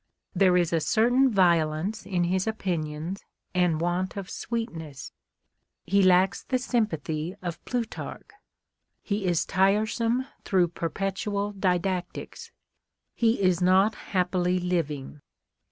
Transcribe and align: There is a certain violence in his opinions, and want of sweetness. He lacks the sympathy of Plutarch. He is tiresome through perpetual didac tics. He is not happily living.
There 0.33 0.57
is 0.57 0.73
a 0.73 0.79
certain 0.79 1.29
violence 1.29 2.07
in 2.07 2.23
his 2.23 2.47
opinions, 2.47 3.23
and 3.53 3.79
want 3.79 4.17
of 4.17 4.31
sweetness. 4.31 5.11
He 5.85 6.01
lacks 6.01 6.41
the 6.41 6.57
sympathy 6.57 7.35
of 7.43 7.63
Plutarch. 7.65 8.31
He 9.03 9.25
is 9.25 9.45
tiresome 9.45 10.25
through 10.43 10.69
perpetual 10.69 11.53
didac 11.53 12.11
tics. 12.13 12.49
He 13.13 13.43
is 13.43 13.61
not 13.61 13.93
happily 13.93 14.57
living. 14.57 15.21